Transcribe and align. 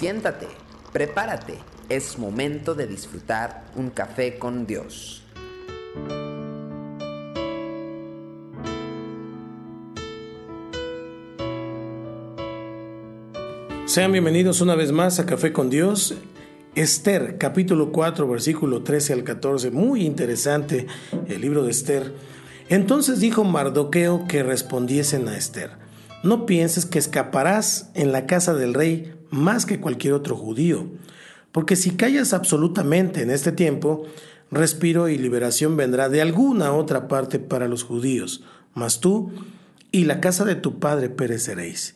Siéntate, 0.00 0.48
prepárate, 0.94 1.58
es 1.90 2.18
momento 2.18 2.74
de 2.74 2.86
disfrutar 2.86 3.64
un 3.76 3.90
café 3.90 4.38
con 4.38 4.66
Dios. 4.66 5.22
Sean 13.84 14.10
bienvenidos 14.12 14.62
una 14.62 14.74
vez 14.74 14.90
más 14.90 15.20
a 15.20 15.26
Café 15.26 15.52
con 15.52 15.68
Dios. 15.68 16.14
Esther, 16.74 17.36
capítulo 17.36 17.92
4, 17.92 18.26
versículo 18.26 18.82
13 18.82 19.12
al 19.12 19.22
14. 19.22 19.70
Muy 19.70 20.06
interesante 20.06 20.86
el 21.28 21.42
libro 21.42 21.62
de 21.62 21.72
Esther. 21.72 22.14
Entonces 22.70 23.20
dijo 23.20 23.44
Mardoqueo 23.44 24.26
que 24.26 24.42
respondiesen 24.42 25.28
a 25.28 25.36
Esther. 25.36 25.72
No 26.22 26.46
pienses 26.46 26.86
que 26.86 26.98
escaparás 26.98 27.90
en 27.92 28.12
la 28.12 28.24
casa 28.24 28.54
del 28.54 28.72
rey 28.72 29.19
más 29.30 29.66
que 29.66 29.80
cualquier 29.80 30.14
otro 30.14 30.36
judío, 30.36 30.86
porque 31.52 31.76
si 31.76 31.92
callas 31.92 32.32
absolutamente 32.32 33.22
en 33.22 33.30
este 33.30 33.52
tiempo, 33.52 34.04
respiro 34.50 35.08
y 35.08 35.18
liberación 35.18 35.76
vendrá 35.76 36.08
de 36.08 36.22
alguna 36.22 36.72
otra 36.72 37.08
parte 37.08 37.38
para 37.38 37.68
los 37.68 37.82
judíos, 37.84 38.44
mas 38.74 39.00
tú 39.00 39.32
y 39.92 40.04
la 40.04 40.20
casa 40.20 40.44
de 40.44 40.54
tu 40.54 40.78
padre 40.78 41.08
pereceréis. 41.08 41.94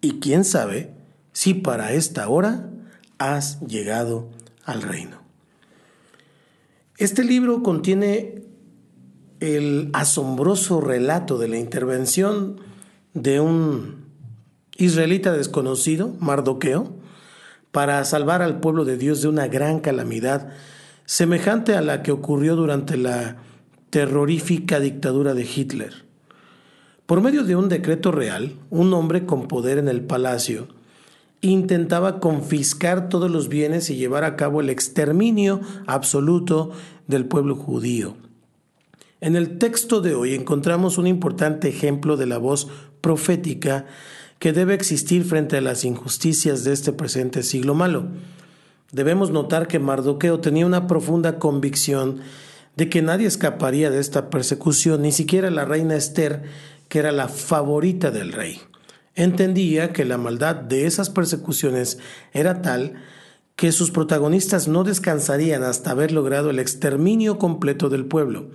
Y 0.00 0.20
quién 0.20 0.44
sabe 0.44 0.94
si 1.32 1.54
para 1.54 1.92
esta 1.92 2.28
hora 2.28 2.70
has 3.18 3.60
llegado 3.60 4.28
al 4.64 4.82
reino. 4.82 5.18
Este 6.96 7.24
libro 7.24 7.62
contiene 7.62 8.42
el 9.40 9.90
asombroso 9.92 10.80
relato 10.80 11.38
de 11.38 11.48
la 11.48 11.58
intervención 11.58 12.60
de 13.14 13.40
un 13.40 14.07
israelita 14.78 15.32
desconocido, 15.32 16.14
Mardoqueo, 16.20 16.94
para 17.70 18.02
salvar 18.04 18.40
al 18.40 18.60
pueblo 18.60 18.84
de 18.84 18.96
Dios 18.96 19.20
de 19.20 19.28
una 19.28 19.48
gran 19.48 19.80
calamidad 19.80 20.48
semejante 21.04 21.74
a 21.74 21.82
la 21.82 22.02
que 22.02 22.12
ocurrió 22.12 22.56
durante 22.56 22.96
la 22.96 23.36
terrorífica 23.90 24.80
dictadura 24.80 25.34
de 25.34 25.42
Hitler. 25.42 26.04
Por 27.06 27.20
medio 27.20 27.44
de 27.44 27.56
un 27.56 27.68
decreto 27.68 28.12
real, 28.12 28.54
un 28.70 28.92
hombre 28.94 29.26
con 29.26 29.48
poder 29.48 29.78
en 29.78 29.88
el 29.88 30.02
palacio 30.02 30.68
intentaba 31.40 32.20
confiscar 32.20 33.08
todos 33.08 33.30
los 33.30 33.48
bienes 33.48 33.90
y 33.90 33.96
llevar 33.96 34.24
a 34.24 34.36
cabo 34.36 34.60
el 34.60 34.70
exterminio 34.70 35.60
absoluto 35.86 36.72
del 37.06 37.26
pueblo 37.26 37.54
judío. 37.54 38.16
En 39.20 39.36
el 39.36 39.58
texto 39.58 40.00
de 40.00 40.14
hoy 40.14 40.34
encontramos 40.34 40.98
un 40.98 41.06
importante 41.06 41.68
ejemplo 41.68 42.16
de 42.16 42.26
la 42.26 42.38
voz 42.38 42.68
profética 43.00 43.86
que 44.38 44.52
debe 44.52 44.74
existir 44.74 45.24
frente 45.24 45.56
a 45.56 45.60
las 45.60 45.84
injusticias 45.84 46.64
de 46.64 46.72
este 46.72 46.92
presente 46.92 47.42
siglo 47.42 47.74
malo. 47.74 48.06
Debemos 48.92 49.30
notar 49.30 49.68
que 49.68 49.78
Mardoqueo 49.78 50.40
tenía 50.40 50.66
una 50.66 50.86
profunda 50.86 51.38
convicción 51.38 52.20
de 52.76 52.88
que 52.88 53.02
nadie 53.02 53.26
escaparía 53.26 53.90
de 53.90 54.00
esta 54.00 54.30
persecución, 54.30 55.02
ni 55.02 55.12
siquiera 55.12 55.50
la 55.50 55.64
reina 55.64 55.96
Esther, 55.96 56.44
que 56.88 57.00
era 57.00 57.12
la 57.12 57.28
favorita 57.28 58.10
del 58.10 58.32
rey 58.32 58.60
entendía 59.18 59.92
que 59.92 60.04
la 60.04 60.16
maldad 60.16 60.54
de 60.54 60.86
esas 60.86 61.10
persecuciones 61.10 61.98
era 62.32 62.62
tal 62.62 62.94
que 63.56 63.72
sus 63.72 63.90
protagonistas 63.90 64.68
no 64.68 64.84
descansarían 64.84 65.64
hasta 65.64 65.90
haber 65.90 66.12
logrado 66.12 66.50
el 66.50 66.60
exterminio 66.60 67.36
completo 67.36 67.88
del 67.88 68.06
pueblo. 68.06 68.46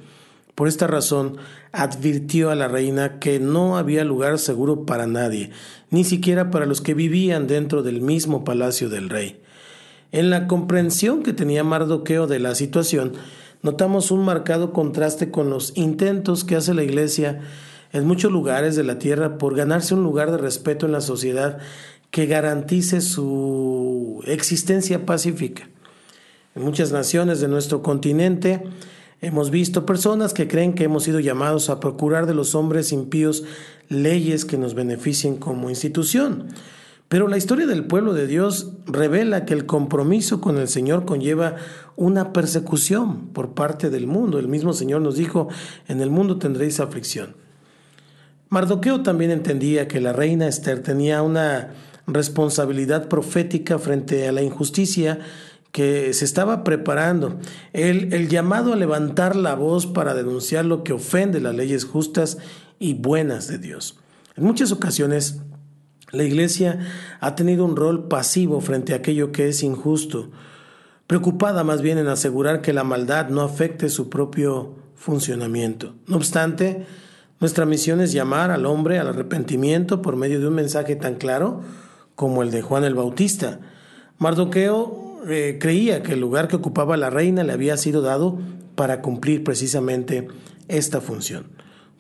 Por 0.56 0.68
esta 0.68 0.86
razón, 0.86 1.38
advirtió 1.72 2.52
a 2.52 2.56
la 2.56 2.68
reina 2.68 3.20
que 3.20 3.40
no 3.40 3.78
había 3.78 4.04
lugar 4.04 4.38
seguro 4.38 4.86
para 4.86 5.08
nadie, 5.08 5.50
ni 5.90 6.04
siquiera 6.04 6.52
para 6.52 6.68
los 6.68 6.82
que 6.82 6.94
vivían 6.94 7.48
dentro 7.48 7.82
del 7.82 8.02
mismo 8.02 8.44
palacio 8.44 8.90
del 8.90 9.10
rey. 9.10 9.42
En 10.12 10.30
la 10.30 10.48
comprensión 10.48 11.24
que 11.24 11.34
tenía 11.34 11.64
Mardoqueo 11.64 12.28
de 12.28 12.38
la 12.38 12.54
situación, 12.54 13.14
notamos 13.64 14.12
un 14.12 14.24
marcado 14.24 14.72
contraste 14.74 15.32
con 15.32 15.50
los 15.50 15.76
intentos 15.76 16.44
que 16.44 16.56
hace 16.56 16.76
la 16.76 16.84
Iglesia 16.84 17.42
en 17.92 18.06
muchos 18.06 18.32
lugares 18.32 18.76
de 18.76 18.84
la 18.84 19.00
tierra 19.00 19.40
por 19.40 19.56
ganarse 19.56 19.96
un 19.96 20.04
lugar 20.04 20.30
de 20.30 20.38
respeto 20.38 20.86
en 20.86 20.92
la 20.92 21.02
sociedad 21.02 21.58
que 22.12 22.28
garantice 22.28 23.02
su 23.02 24.24
existencia 24.28 25.04
pacífica. 25.04 25.68
En 26.56 26.62
muchas 26.62 26.92
naciones 26.92 27.42
de 27.42 27.48
nuestro 27.48 27.82
continente 27.82 28.62
hemos 29.24 29.52
visto 29.52 29.86
personas 29.86 30.34
que 30.34 30.50
creen 30.50 30.74
que 30.74 30.84
hemos 30.84 31.04
sido 31.04 31.22
llamados 31.22 31.70
a 31.70 31.80
procurar 31.80 32.26
de 32.26 32.34
los 32.34 32.56
hombres 32.56 32.92
impíos 32.92 33.46
leyes 33.88 34.44
que 34.44 34.58
nos 34.58 34.76
beneficien 34.76 35.38
como 35.38 35.70
institución. 35.70 36.50
Pero 37.08 37.30
la 37.30 37.38
historia 37.38 37.66
del 37.66 37.86
pueblo 37.86 38.14
de 38.14 38.28
Dios 38.28 38.74
revela 38.86 39.46
que 39.46 39.54
el 39.54 39.66
compromiso 39.66 40.42
con 40.42 40.58
el 40.58 40.68
Señor 40.68 41.06
conlleva 41.06 41.56
una 41.96 42.34
persecución 42.34 43.28
por 43.30 43.54
parte 43.54 43.90
del 43.90 44.08
mundo. 44.08 44.40
El 44.40 44.50
mismo 44.50 44.74
Señor 44.74 45.02
nos 45.02 45.16
dijo, 45.16 45.48
en 45.88 46.02
el 46.02 46.10
mundo 46.10 46.38
tendréis 46.38 46.82
aflicción. 46.82 47.36
Mardoqueo 48.50 49.04
también 49.04 49.32
entendía 49.32 49.88
que 49.88 50.02
la 50.02 50.12
reina 50.12 50.48
Esther 50.48 50.84
tenía 50.84 51.22
una 51.22 51.72
responsabilidad 52.08 53.08
profética 53.08 53.80
frente 53.80 54.28
a 54.28 54.34
la 54.34 54.42
injusticia 54.42 55.20
que 55.74 56.14
se 56.14 56.24
estaba 56.24 56.64
preparando, 56.64 57.40
el, 57.74 58.14
el, 58.14 58.30
llamado 58.30 58.74
a 58.74 58.76
levantar 58.76 59.36
la 59.36 59.56
voz 59.56 59.88
para 59.88 60.14
denunciar 60.14 60.66
lo 60.66 60.84
que 60.84 60.94
ofende 60.94 61.42
las 61.42 61.56
leyes 61.56 61.84
justas 61.84 62.38
y 62.78 62.94
buenas 62.94 63.48
de 63.48 63.58
Dios. 63.58 63.98
En 64.38 64.44
muchas 64.44 64.72
ocasiones, 64.72 65.42
la 66.12 66.24
Iglesia 66.24 66.78
ha 67.20 67.34
tenido 67.34 67.66
un 67.66 67.76
rol 67.76 68.08
pasivo 68.08 68.62
frente 68.62 68.94
a 68.94 68.98
aquello 68.98 69.32
que 69.32 69.48
es 69.48 69.64
injusto, 69.64 70.30
preocupada 71.08 71.64
más 71.64 71.82
bien 71.82 71.98
en 71.98 72.08
asegurar 72.08 72.62
que 72.62 72.72
la 72.72 72.84
maldad 72.84 73.30
no 73.30 73.42
afecte 73.42 73.90
su 73.90 74.12
propio 74.12 74.76
funcionamiento. 74.94 75.96
No 76.06 76.18
obstante, 76.18 76.86
nuestra 77.40 77.66
misión 77.66 78.00
es 78.00 78.12
llamar 78.12 78.52
al 78.52 78.68
hombre 78.68 79.00
al 79.00 79.08
arrepentimiento 79.08 80.04
por 80.04 80.18
medio 80.18 80.40
de 80.40 80.50
un 80.50 80.54
mensaje 80.54 80.96
tan 80.96 81.16
claro 81.16 81.62
como 82.14 82.44
el 82.44 82.52
de 82.52 82.62
Juan 82.62 82.84
el 82.84 82.94
Bautista. 82.94 83.60
Mardoqueo 84.20 85.03
eh, 85.28 85.58
creía 85.60 86.04
que 86.04 86.14
el 86.14 86.20
lugar 86.20 86.48
que 86.48 86.56
ocupaba 86.56 86.98
la 86.98 87.10
reina 87.10 87.44
le 87.44 87.54
había 87.54 87.78
sido 87.78 88.02
dado 88.02 88.40
para 88.76 89.02
cumplir 89.02 89.44
precisamente 89.44 90.28
esta 90.68 91.02
función. 91.02 91.46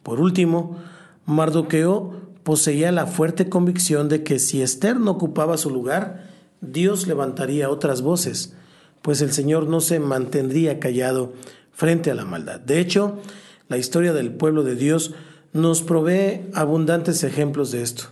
Por 0.04 0.20
último, 0.20 0.78
Mardoqueo 1.26 2.22
poseía 2.44 2.92
la 2.92 3.08
fuerte 3.08 3.50
convicción 3.50 4.10
de 4.10 4.24
que 4.24 4.40
si 4.40 4.62
Esther 4.62 5.00
no 5.00 5.12
ocupaba 5.12 5.58
su 5.58 5.70
lugar, 5.70 6.30
Dios 6.62 7.08
levantaría 7.08 7.70
otras 7.70 8.02
voces, 8.02 8.54
pues 9.02 9.22
el 9.22 9.32
Señor 9.32 9.68
no 9.68 9.82
se 9.82 10.00
mantendría 10.00 10.80
callado 10.80 11.34
frente 11.72 12.12
a 12.12 12.16
la 12.16 12.26
maldad. 12.26 12.60
De 12.60 12.80
hecho, 12.80 13.20
la 13.68 13.78
historia 13.78 14.14
del 14.14 14.32
pueblo 14.32 14.64
de 14.64 14.76
Dios 14.76 15.14
nos 15.54 15.82
provee 15.82 16.42
abundantes 16.54 17.24
ejemplos 17.24 17.72
de 17.72 17.82
esto. 17.82 18.06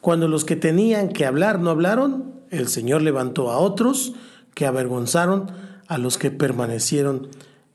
Cuando 0.00 0.28
los 0.28 0.44
que 0.44 0.56
tenían 0.56 1.08
que 1.08 1.26
hablar 1.26 1.58
no 1.58 1.70
hablaron, 1.70 2.36
el 2.50 2.68
Señor 2.68 3.02
levantó 3.02 3.50
a 3.50 3.58
otros 3.58 4.14
que 4.56 4.64
avergonzaron 4.64 5.50
a 5.86 5.98
los 5.98 6.16
que 6.16 6.30
permanecieron 6.30 7.28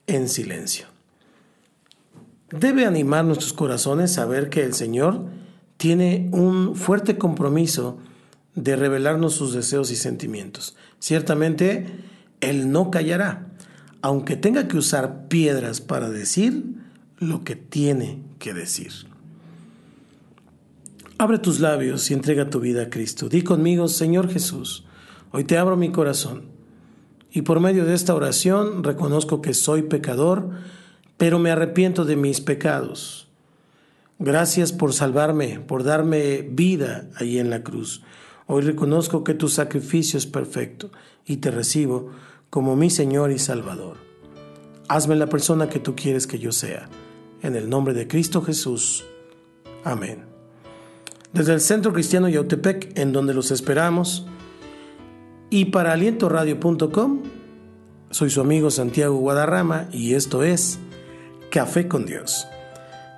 en 0.07 0.27
silencio. 0.27 0.87
Debe 2.49 2.87
animar 2.87 3.23
nuestros 3.23 3.53
corazones 3.53 4.11
saber 4.11 4.49
que 4.49 4.63
el 4.63 4.73
Señor 4.73 5.25
tiene 5.77 6.27
un 6.31 6.75
fuerte 6.75 7.19
compromiso 7.19 7.99
de 8.55 8.75
revelarnos 8.75 9.35
sus 9.35 9.53
deseos 9.53 9.91
y 9.91 9.95
sentimientos. 9.95 10.75
Ciertamente, 10.97 11.85
Él 12.41 12.71
no 12.71 12.89
callará, 12.89 13.45
aunque 14.01 14.35
tenga 14.35 14.67
que 14.67 14.77
usar 14.77 15.27
piedras 15.27 15.81
para 15.81 16.09
decir 16.09 16.63
lo 17.19 17.43
que 17.43 17.55
tiene 17.55 18.23
que 18.39 18.55
decir. 18.55 18.91
Abre 21.19 21.37
tus 21.37 21.59
labios 21.59 22.09
y 22.09 22.15
entrega 22.15 22.49
tu 22.49 22.59
vida 22.59 22.81
a 22.81 22.89
Cristo. 22.89 23.29
Di 23.29 23.43
conmigo, 23.43 23.87
Señor 23.87 24.31
Jesús, 24.31 24.83
hoy 25.31 25.43
te 25.43 25.59
abro 25.59 25.77
mi 25.77 25.91
corazón 25.91 26.50
y 27.31 27.43
por 27.43 27.59
medio 27.59 27.85
de 27.85 27.93
esta 27.93 28.13
oración 28.13 28.83
reconozco 28.83 29.41
que 29.41 29.53
soy 29.53 29.83
pecador, 29.83 30.49
pero 31.17 31.39
me 31.39 31.51
arrepiento 31.51 32.03
de 32.03 32.15
mis 32.17 32.41
pecados. 32.41 33.27
Gracias 34.19 34.73
por 34.73 34.93
salvarme, 34.93 35.59
por 35.59 35.83
darme 35.83 36.41
vida 36.41 37.09
allí 37.15 37.39
en 37.39 37.49
la 37.49 37.63
cruz. 37.63 38.03
Hoy 38.47 38.61
reconozco 38.61 39.23
que 39.23 39.33
tu 39.33 39.47
sacrificio 39.47 40.17
es 40.17 40.25
perfecto 40.25 40.91
y 41.25 41.37
te 41.37 41.51
recibo 41.51 42.11
como 42.49 42.75
mi 42.75 42.89
Señor 42.89 43.31
y 43.31 43.39
Salvador. 43.39 43.97
Hazme 44.89 45.15
la 45.15 45.27
persona 45.27 45.69
que 45.69 45.79
tú 45.79 45.95
quieres 45.95 46.27
que 46.27 46.37
yo 46.37 46.51
sea. 46.51 46.89
En 47.41 47.55
el 47.55 47.69
nombre 47.69 47.93
de 47.93 48.07
Cristo 48.07 48.41
Jesús. 48.41 49.05
Amén. 49.85 50.25
Desde 51.31 51.53
el 51.53 51.61
Centro 51.61 51.93
Cristiano 51.93 52.27
Yautepec, 52.27 52.97
en 52.99 53.13
donde 53.13 53.33
los 53.33 53.51
esperamos, 53.51 54.27
y 55.51 55.65
para 55.65 55.91
alientoradio.com, 55.91 57.23
soy 58.09 58.29
su 58.29 58.39
amigo 58.39 58.71
Santiago 58.71 59.17
Guadarrama 59.17 59.89
y 59.91 60.13
esto 60.13 60.43
es 60.43 60.79
Café 61.51 61.89
con 61.89 62.05
Dios. 62.05 62.47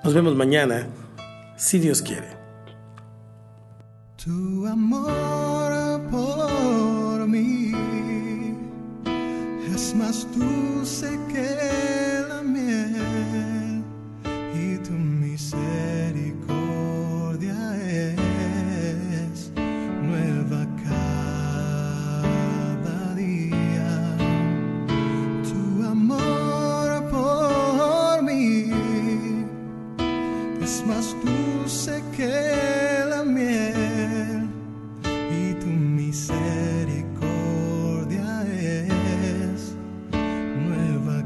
Nos 0.03 0.15
vemos 0.15 0.35
mañana, 0.35 0.87
si 1.55 1.77
Dios 1.79 2.01
quiere. 2.01 2.35
Es 30.63 30.83
más 30.87 31.15
dulce 31.25 32.01
que 32.15 33.03
la 33.09 33.23
miel 33.23 34.47
y 35.03 35.53
tu 35.55 35.65
misericordia 35.67 38.45
es 38.47 39.75
nueva 40.65 41.21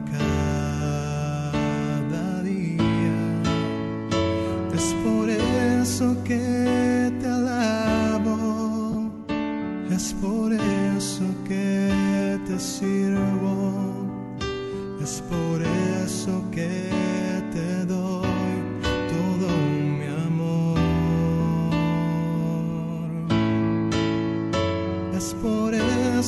cada 1.21 2.41
día. 2.41 3.43
Es 4.73 4.95
por 5.05 5.29
eso 5.29 6.17
que 6.23 7.13
te 7.21 7.27
alabo, 7.27 9.11
es 9.91 10.15
por 10.15 10.51
eso 10.51 11.25
que 11.47 12.39
te 12.47 12.59
sirvo, 12.59 14.07
es 14.99 15.21
por 15.29 15.61
eso 15.61 16.43
que 16.51 17.06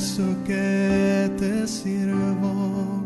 eso 0.00 0.34
que 0.46 1.30
te 1.36 1.66
sirvo, 1.66 2.99